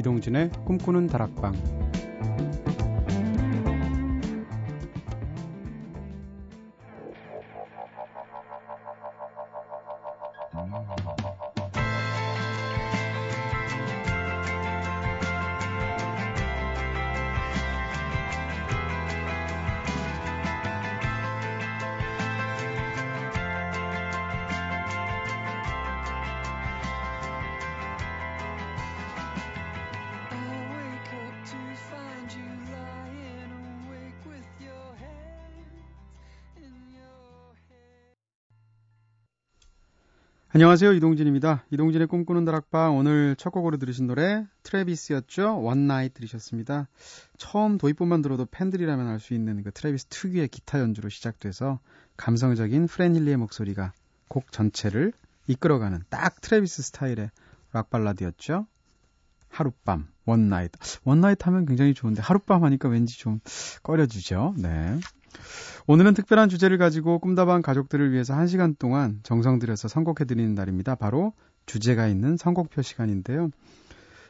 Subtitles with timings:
[0.00, 1.79] 이동진의 꿈꾸는 다락방
[40.52, 40.94] 안녕하세요.
[40.94, 41.64] 이동진입니다.
[41.70, 45.62] 이동진의 꿈꾸는 다락방 오늘 첫 곡으로 들으신 노래 트래비스였죠.
[45.62, 46.88] One Night 들으셨습니다.
[47.38, 51.78] 처음 도입부만 들어도 팬들이라면 알 수 있는 그 트래비스 특유의 기타 연주로 시작돼서
[52.16, 53.92] 감성적인 프랜 힐리의 목소리가
[54.26, 55.12] 곡 전체를
[55.46, 57.30] 이끌어가는 딱 트래비스 스타일의
[57.72, 58.66] 락 발라드였죠.
[59.50, 60.72] 하룻밤, one night.
[61.04, 63.38] One night 하면 굉장히 좋은데 하룻밤 하니까 왠지 좀
[63.84, 64.54] 꺼려지죠.
[64.58, 64.98] 네.
[65.86, 70.94] 오늘은 특별한 주제를 가지고 꿈다방 가족들을 위해서 1시간 동안 정성 들여서 선곡해드리는 날입니다.
[70.94, 71.32] 바로
[71.66, 73.50] 주제가 있는 선곡표 시간인데요.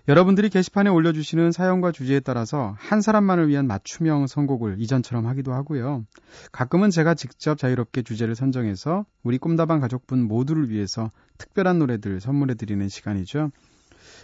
[0.09, 6.05] 여러분들이 게시판에 올려주시는 사연과 주제에 따라서 한 사람만을 위한 맞춤형 선곡을 이전처럼 하기도 하고요.
[6.53, 13.51] 가끔은 제가 직접 자유롭게 주제를 선정해서 우리 꿈다방 가족분 모두를 위해서 특별한 노래들 선물해드리는 시간이죠.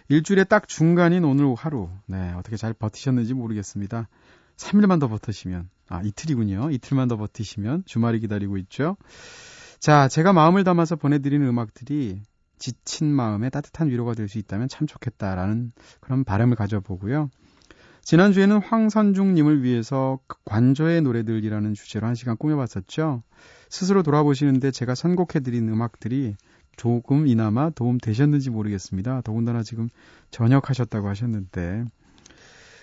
[0.08, 4.08] 일주일에 딱 중간인 오늘 하루, 네, 어떻게 잘 버티셨는지 모르겠습니다.
[4.56, 6.70] 3일만 더 버티시면, 아, 이틀이군요.
[6.70, 8.96] 이틀만 더 버티시면 주말이 기다리고 있죠.
[9.78, 12.22] 자, 제가 마음을 담아서 보내드리는 음악들이
[12.58, 17.30] 지친 마음에 따뜻한 위로가 될 수 있다면 참 좋겠다라는 그런 바람을 가져보고요.
[18.02, 23.22] 지난주에는 황선중님을 위해서 관조의 노래들이라는 주제로 한 시간 꾸며봤었죠.
[23.68, 26.34] 스스로 돌아보시는데 제가 선곡해드린 음악들이
[26.76, 29.22] 조금 이나마 도움 되셨는지 모르겠습니다.
[29.22, 29.88] 더군다나 지금
[30.30, 31.84] 전역하셨다고 하셨는데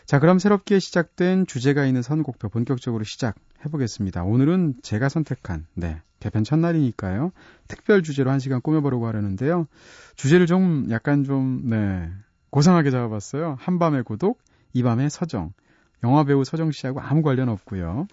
[0.05, 4.23] 자, 그럼 새롭게 시작된 주제가 있는 선곡표 본격적으로 시작해 보겠습니다.
[4.23, 7.31] 오늘은 제가 선택한 네, 개편 첫날이니까요.
[7.67, 9.67] 특별 주제로 한 시간 꾸며보려고 하려는데요.
[10.15, 12.09] 주제를 좀 약간 좀 네,
[12.49, 13.57] 고상하게 잡아봤어요.
[13.59, 14.39] 한밤의 고독,
[14.73, 15.53] 이밤의 서정.
[16.03, 18.07] 영화 배우 서정 씨하고 아무 관련 없고요.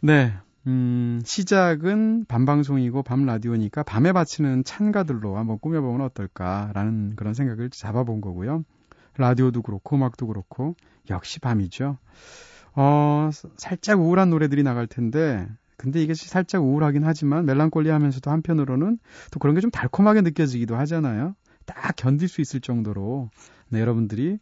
[0.00, 0.32] 네.
[0.66, 8.64] 음, 시작은 밤방송이고 밤 라디오니까 밤에 바치는 찬가들로 한번 꾸며보면 어떨까라는 그런 생각을 잡아본 거고요.
[9.18, 10.74] 라디오도 그렇고 음악도 그렇고
[11.10, 11.98] 역시 밤이죠.
[12.74, 18.98] 어, 살짝 우울한 노래들이 나갈 텐데 근데 이게 살짝 우울하긴 하지만 멜랑콜리하면서도 한편으로는
[19.30, 21.34] 또 그런 게 좀 달콤하게 느껴지기도 하잖아요.
[21.66, 23.30] 딱 견딜 수 있을 정도로
[23.68, 24.38] 네, 여러분들이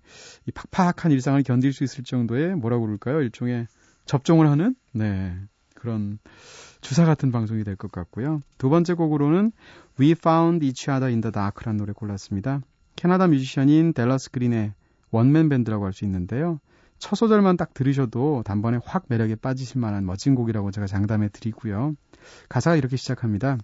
[0.47, 3.21] 이 팍팍한 일상을 견딜 수 있을 정도의 뭐라고 그럴까요?
[3.23, 3.67] 일종의
[4.05, 5.35] 접종을 하는 네
[5.75, 6.19] 그런
[6.83, 8.43] 주사 같은 방송이 될 것 같고요.
[8.59, 9.53] 두 번째 곡으로는
[9.99, 12.61] We Found Each Other in the Dark라는 노래 골랐습니다.
[12.97, 14.73] 캐나다 뮤지션인 델러스 그린의
[15.11, 16.61] 원맨 밴드라고 할 수 있는데요.
[16.99, 21.95] 첫 소절만 딱 들으셔도 단번에 확 매력에 빠지실 만한 멋진 곡이라고 제가 장담해 드리고요.
[22.49, 23.59] 가사가 이렇게 시작합니다.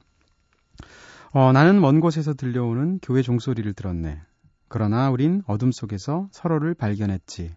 [1.32, 4.20] 어, 나는 먼 곳에서 들려오는 교회 종소리를 들었네.
[4.68, 7.54] 그러나 우린 어둠 속에서 서로를 발견했지.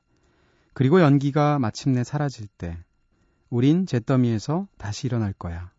[0.74, 2.78] 그리고 연기가 마침내 사라질 때,
[3.50, 5.72] 우린 잿더미에서 다시 일어날 거야.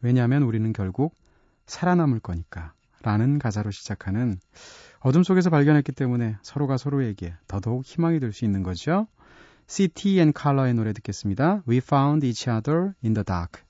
[0.00, 1.14] 왜냐하면 우리는 결국
[1.66, 2.74] 살아남을 거니까.
[3.02, 4.38] 라는 가사로 시작하는
[5.00, 9.06] 어둠 속에서 발견했기 때문에 서로가 서로에게 더더욱 희망이 될 수 있는 거죠.
[9.66, 11.62] City and Color의 노래 듣겠습니다.
[11.68, 13.62] We found each other in the dark.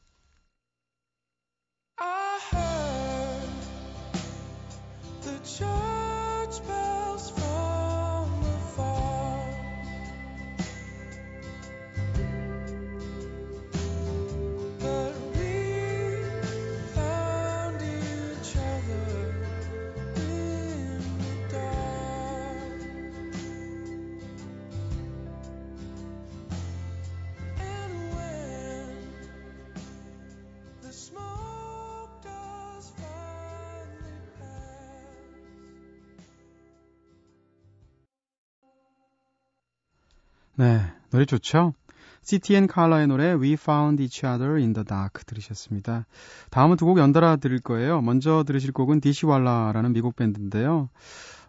[40.62, 40.80] 네,
[41.10, 41.74] 노래 좋죠?
[42.22, 46.06] CTN 칼라의 노래 We Found Each Other in the Dark 들으셨습니다.
[46.50, 48.00] 다음은 두 곡 연달아 들을 거예요.
[48.00, 50.88] 먼저 들으실 곡은 디시왈라라는 미국 밴드인데요.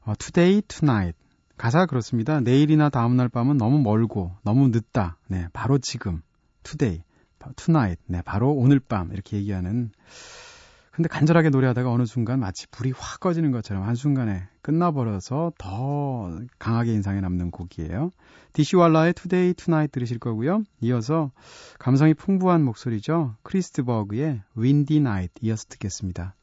[0.01, 1.15] 어, Today, Tonight.
[1.57, 2.39] 가사가 그렇습니다.
[2.39, 5.19] 내일이나 다음날 밤은 너무 멀고 너무 늦다.
[5.27, 6.23] 네, 바로 지금.
[6.63, 7.03] Today,
[7.55, 8.01] Tonight.
[8.07, 9.91] 네, 바로 오늘 밤 이렇게 얘기하는
[10.93, 17.19] 근데 간절하게 노래하다가 어느 순간 마치 불이 확 꺼지는 것처럼 한순간에 끝나버려서 더 강하게 인상에
[17.19, 18.11] 남는 곡이에요.
[18.53, 20.63] 디시왈라의 Today Tonight 들으실 거고요.
[20.81, 21.31] 이어서
[21.79, 23.35] 감성이 풍부한 목소리죠.
[23.41, 26.35] 크리스트버그의 Windy Night 이어서 듣겠습니다.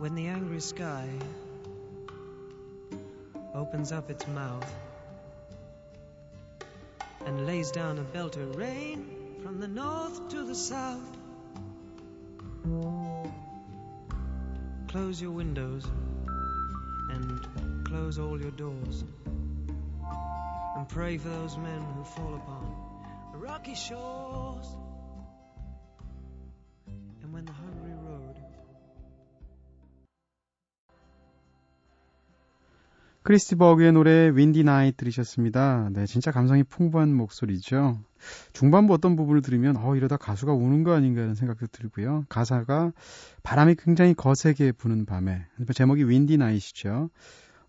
[0.00, 1.10] When the angry sky
[3.54, 4.74] opens up its mouth
[7.26, 9.04] and lays down a belt of rain
[9.42, 11.18] from the north to the south.
[14.88, 15.84] Close your windows
[17.10, 19.04] and close all your doors
[20.76, 22.74] and pray for those men who fall upon
[23.34, 24.76] rocky shores.
[33.22, 35.90] 크리스 디 버그의 노래 Windy Night 들으셨습니다.
[35.92, 38.00] 네, 진짜 감성이 풍부한 목소리죠.
[38.54, 42.24] 중반부 어떤 부분을 들으면 어 이러다 가수가 우는 거 아닌가 하는 생각도 들고요.
[42.30, 42.92] 가사가
[43.42, 45.44] 바람이 굉장히 거세게 부는 밤에
[45.74, 47.10] 제목이 Windy Night이죠.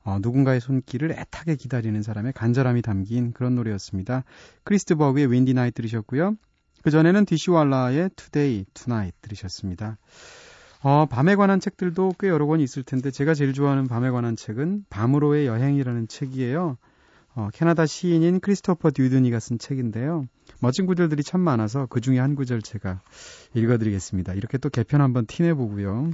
[0.03, 4.24] 어, 누군가의 손길을 애타게 기다리는 사람의 간절함이 담긴 그런 노래였습니다.
[4.63, 6.38] 크리스 디 버그의 Windy Night 들으셨고요.
[6.81, 9.98] 그 전에는 디시왈라의 Today Tonight 들으셨습니다.
[10.83, 14.85] 어, 밤에 관한 책들도 꽤 여러 권 있을 텐데 제가 제일 좋아하는 밤에 관한 책은
[14.89, 16.77] 밤으로의 여행이라는 책이에요.
[17.35, 20.25] 어, 캐나다 시인인 크리스토퍼 듀드니가 쓴 책인데요.
[20.59, 22.99] 멋진 구절들이 참 많아서 그 중에 한 구절 제가
[23.53, 24.33] 읽어드리겠습니다.
[24.33, 26.11] 이렇게 또 개편 한번 티내보고요.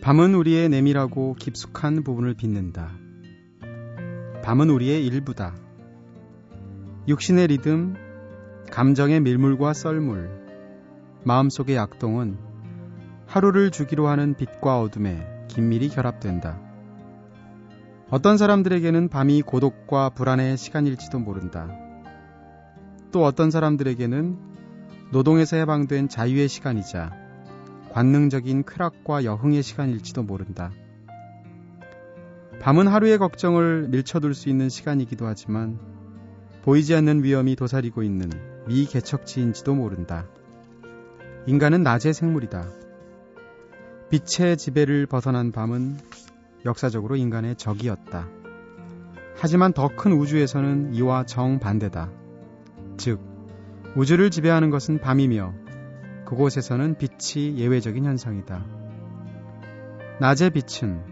[0.00, 3.09] 밤은 우리의 내밀하고 깊숙한 부분을 빛낸다.
[4.42, 5.54] 밤은 우리의 일부다.
[7.06, 7.94] 육신의 리듬,
[8.70, 10.30] 감정의 밀물과 썰물,
[11.24, 12.38] 마음속의 약동은
[13.26, 16.58] 하루를 주기로 하는 빛과 어둠에 긴밀히 결합된다.
[18.08, 21.68] 어떤 사람들에게는 밤이 고독과 불안의 시간일지도 모른다.
[23.12, 24.38] 또 어떤 사람들에게는
[25.12, 27.12] 노동에서 해방된 자유의 시간이자
[27.92, 30.70] 관능적인 쾌락과 여흥의 시간일지도 모른다.
[32.60, 35.78] 밤은 하루의 걱정을 밀쳐둘 수 있는 시간이기도 하지만
[36.62, 38.30] 보이지 않는 위험이 도사리고 있는
[38.68, 40.26] 미개척지인지도 모른다.
[41.46, 42.68] 인간은 낮의 생물이다.
[44.10, 45.96] 빛의 지배를 벗어난 밤은
[46.66, 48.28] 역사적으로 인간의 적이었다.
[49.38, 52.10] 하지만 더 큰 우주에서는 이와 정반대다.
[52.98, 53.20] 즉,
[53.96, 55.54] 우주를 지배하는 것은 밤이며
[56.26, 58.66] 그곳에서는 빛이 예외적인 현상이다.
[60.20, 61.09] 낮의 빛은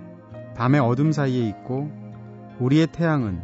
[0.58, 1.88] 밤의 어둠 사이에 있고
[2.58, 3.40] 우리의 태양은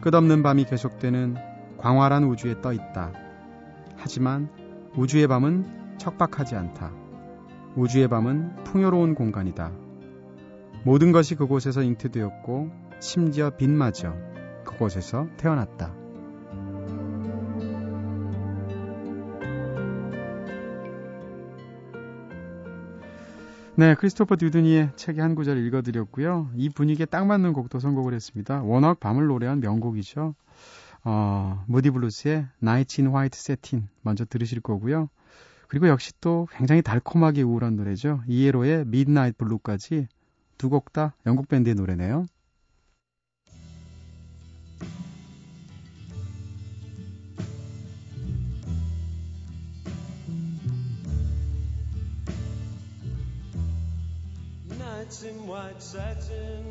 [0.00, 1.34] 끝없는 밤이 계속되는
[1.78, 3.10] 광활한 우주에 떠 있다.
[3.96, 4.48] 하지만
[4.96, 6.92] 우주의 밤은 척박하지 않다.
[7.74, 9.72] 우주의 밤은 풍요로운 공간이다.
[10.84, 12.70] 모든 것이 그곳에서 잉태되었고
[13.00, 14.14] 심지어 빛마저
[14.64, 16.03] 그곳에서 태어났다.
[23.76, 26.50] 네, 크리스토퍼 듀드니의 책의 한 구절 읽어드렸고요.
[26.54, 28.62] 이 분위기에 딱 맞는 곡도 선곡을 했습니다.
[28.62, 30.34] 워낙 밤을 노래한 명곡이죠.
[31.04, 35.08] 어, 무디 블루스의 Night in White Satin 먼저 들으실 거고요.
[35.68, 38.22] 그리고 역시 또 굉장히 달콤하게 우울한 노래죠.
[38.28, 40.06] 이에로의 Midnight Blue까지
[40.56, 42.26] 두 곡 다 영국 밴드의 노래네요.
[55.04, 56.64] Nights in white satin,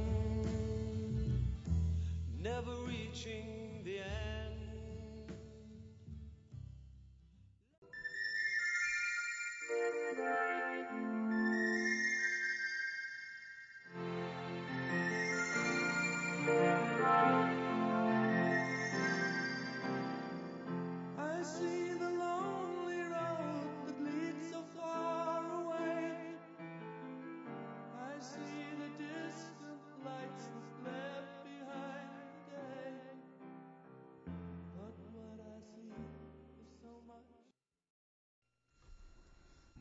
[2.41, 4.32] never reaching the end.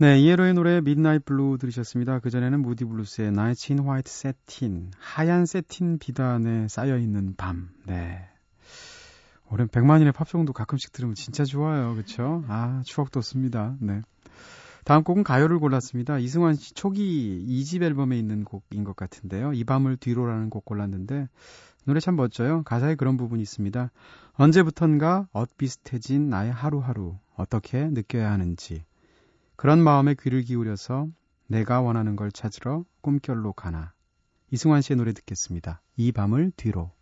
[0.02, 2.18] 네, 이에로의 노래 Midnight Blue 들으셨습니다.
[2.18, 7.70] 그전에는 무디 블루스의 Night in White Satin, 하얀 세틴 비단에 쌓여있는 밤.
[7.86, 8.28] 네.
[9.48, 11.94] 올해 100만인의 팝송도 가끔씩 들으면 진짜 좋아요.
[11.94, 12.42] 그쵸?
[12.48, 13.76] 아, 추억 돋습니다.
[13.78, 14.02] 네.
[14.84, 16.18] 다음 곡은 가요를 골랐습니다.
[16.18, 19.52] 이승환 씨 초기 2집 앨범에 있는 곡인 것 같은데요.
[19.52, 21.28] 이 밤을 뒤로라는 곡 골랐는데
[21.84, 22.64] 노래 참 멋져요.
[22.64, 23.92] 가사에 그런 부분이 있습니다.
[24.32, 28.82] 언제부턴가 엇비슷해진 나의 하루하루 어떻게 느껴야 하는지
[29.56, 31.08] 그런 마음에 귀를 기울여서
[31.46, 33.92] 내가 원하는 걸 찾으러 꿈결로 가나
[34.50, 35.82] 이승환 씨의 노래 듣겠습니다.
[35.96, 36.92] 이 밤을 뒤로.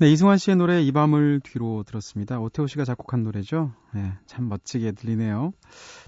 [0.00, 2.40] 네, 이승환 씨의 노래 이 밤을 뒤로 들었습니다.
[2.40, 3.72] 오태호 씨가 작곡한 노래죠.
[3.92, 5.52] 네, 참 멋지게 들리네요.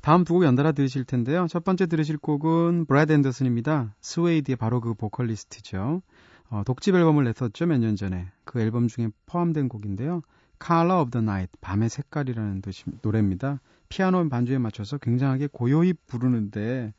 [0.00, 1.46] 다음 두 곡 연달아 들으실 텐데요.
[1.46, 3.94] 첫 번째 들으실 곡은 브렛 앤더슨입니다.
[4.00, 6.00] 스웨이드의 바로 그 보컬리스트죠.
[6.48, 8.28] 어, 독집 앨범을 냈었죠, 몇 년 전에.
[8.44, 10.22] 그 앨범 중에 포함된 곡인데요.
[10.64, 13.60] Color of the Night, 밤의 색깔이라는 뜻이, 노래입니다.
[13.90, 16.94] 피아노 반주에 맞춰서 굉장하게 고요히 부르는데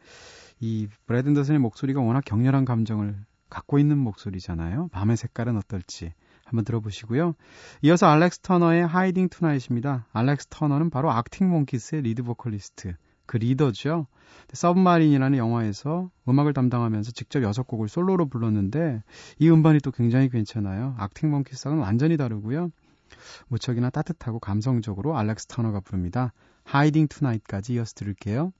[0.59, 3.15] 이 브렛 앤더슨의 목소리가 워낙 격렬한 감정을
[3.49, 4.89] 갖고 있는 목소리잖아요.
[4.91, 6.13] 밤의 색깔은 어떨지
[6.53, 7.33] 한번 들어보시고요.
[7.81, 10.07] 이어서 알렉스 터너의 Hiding Tonight입니다.
[10.13, 12.95] 알렉스 터너는 바로 악틱 몽키스의 리드 보컬리스트,
[13.25, 14.05] 그 리더죠.
[14.53, 19.03] 서브마린이라는 영화에서 음악을 담당하면서 직접 여섯 곡을 솔로로 불렀는데
[19.39, 20.95] 이 음반이 또 굉장히 괜찮아요.
[20.97, 22.69] 악틱 몽키스와는 완전히 다르고요.
[23.47, 26.33] 무척이나 따뜻하고 감성적으로 알렉스 터너가 부릅니다.
[26.67, 28.53] Hiding Tonight까지 이어서 들을게요.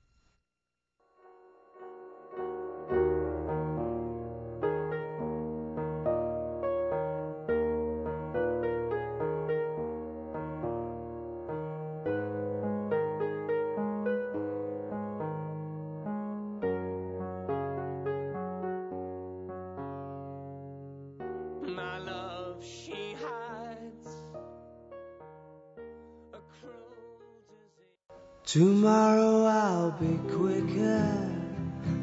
[28.54, 31.28] Tomorrow I'll be quicker.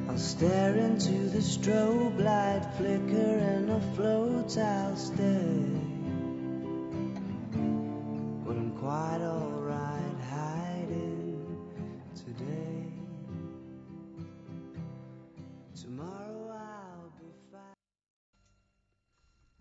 [0.10, 5.71] I'll stare into the strobe light flicker and afloat I'll stay.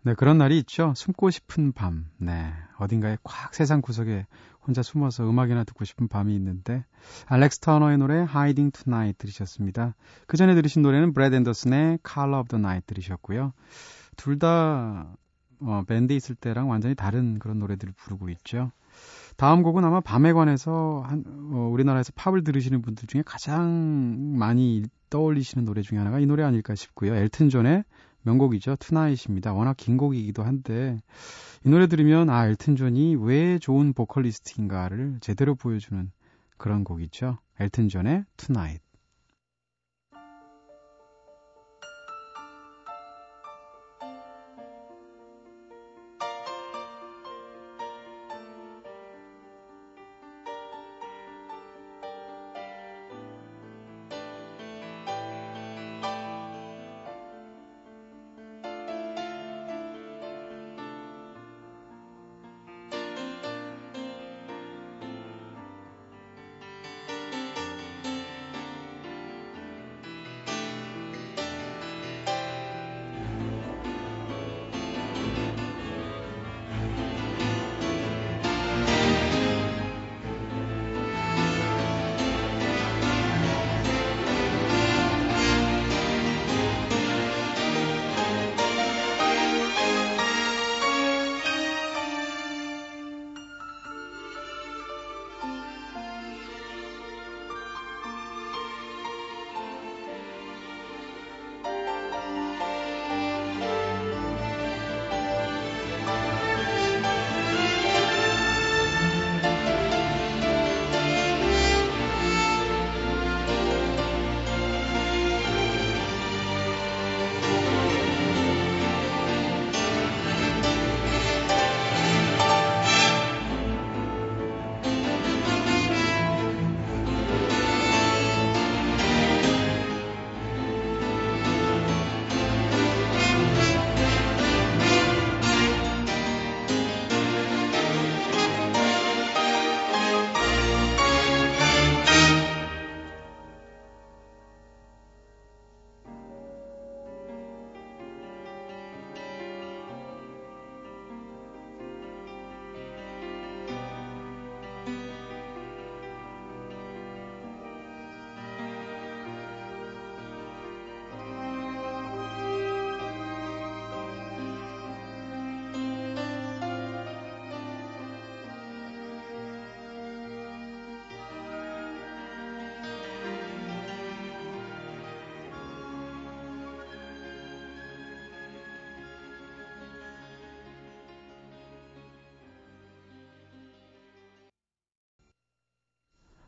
[0.03, 0.93] 네, 그런 날이 있죠.
[0.95, 2.07] 숨고 싶은 밤.
[2.17, 4.25] 네, 어딘가에 꽉 세상 구석에
[4.65, 6.85] 혼자 숨어서 음악이나 듣고 싶은 밤이 있는데
[7.27, 9.95] 알렉스 터너의 노래 Hiding Tonight 들으셨습니다.
[10.27, 13.53] 그 전에 들으신 노래는 브렛 앤더슨의 Color of the Night 들으셨고요.
[14.17, 15.15] 둘다
[15.63, 18.71] 어, 밴드 있을 때랑 완전히 다른 그런 노래들을 부르고 있죠.
[19.37, 25.65] 다음 곡은 아마 밤에 관해서 한, 어, 우리나라에서 팝을 들으시는 분들 중에 가장 많이 떠올리시는
[25.65, 27.15] 노래 중에 하나가 이 노래 아닐까 싶고요.
[27.15, 27.83] 엘튼 존의
[28.23, 28.75] 명곡이죠.
[28.77, 29.53] Tonight입니다.
[29.53, 31.01] 워낙 긴 곡이기도 한데
[31.65, 36.11] 이 노래 들으면 아 엘튼 존이 왜 좋은 보컬리스트인가를 제대로 보여주는
[36.57, 37.37] 그런 곡이죠.
[37.59, 38.81] 엘튼 존의 Tonight.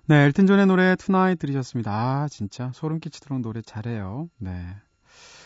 [0.06, 1.92] 네, 엘튼 존의 노래 Tonight 들으셨습니다.
[1.92, 4.30] 아, 진짜 소름 끼치도록 노래 잘해요.
[4.38, 4.52] 네.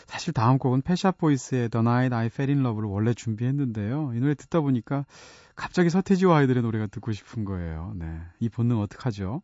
[0.06, 4.12] 사실 다음 곡은 Pet Shop Boys의 The Night I Fell in Love를 원래 준비했는데요.
[4.14, 5.04] 이 노래 듣다 보니까
[5.54, 7.92] 갑자기 서태지와 아이들의 노래가 듣고 싶은 거예요.
[7.96, 8.20] 네.
[8.40, 9.42] 이 본능 어떡하죠?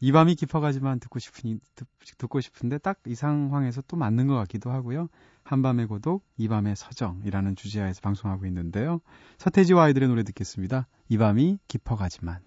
[0.00, 4.70] 이 밤이 깊어가지만 듣고 싶으니, 듣, 듣고 싶은데 딱 이 상황에서 또 맞는 것 같기도
[4.70, 5.08] 하고요.
[5.42, 9.00] 한밤의 고독, 이 밤의 서정이라는 주제하에서 방송하고 있는데요.
[9.38, 10.86] 서태지와 아이들의 노래 듣겠습니다.
[11.10, 12.38] 이 밤이 깊어가지만.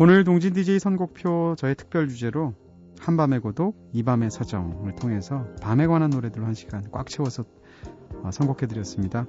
[0.00, 2.52] 오늘 동진 DJ 선곡표 저의 특별 주제로
[2.98, 7.44] 한밤의 고독, 이밤의 서정을 통해서 밤에 관한 노래들로 한 시간 꽉 채워서
[8.24, 9.24] 어, 선곡해드렸습니다.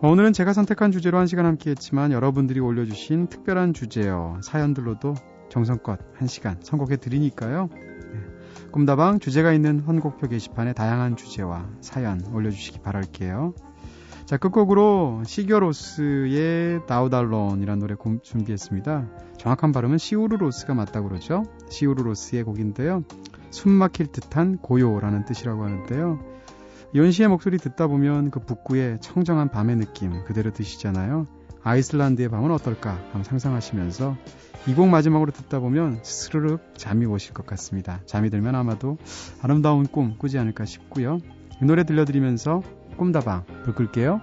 [0.00, 4.38] 오늘은 제가 선택한 주제로 한 시간 함께 했지만 여러분들이 올려주신 특별한 주제요.
[4.44, 5.14] 사연들로도
[5.48, 7.68] 정성껏 한 시간 선곡해드리니까요.
[7.72, 8.70] 네.
[8.70, 13.54] 꿈다방 주제가 있는 선곡표 게시판에 다양한 주제와 사연 올려주시기 바랄게요.
[14.30, 19.08] 자, 끝곡으로 시겨로스의 나우달론이라는 노래 준비했습니다.
[19.36, 21.42] 정확한 발음은 시우르로스가 맞다고 그러죠.
[21.68, 23.02] 시우르로스의 곡인데요.
[23.50, 26.20] 숨 막힐 듯한 고요라는 뜻이라고 하는데요.
[27.10, 31.26] 씨의 목소리 듣다 보면 그 북구의 청정한 밤의 느낌 그대로 드시잖아요.
[31.64, 34.16] 아이슬란드의 밤은 어떨까 한번 상상하시면서
[34.68, 38.00] 이 곡 마지막으로 듣다 보면 스르륵 잠이 오실 것 같습니다.
[38.06, 38.96] 잠이 들면 아마도
[39.42, 41.18] 아름다운 꿈 꾸지 않을까 싶고요.
[41.60, 42.62] 이 노래 들려드리면서
[43.00, 44.20] 꿈다방 불 끌게요.